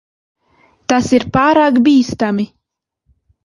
[0.93, 2.51] Tas ir pārāk bīstami.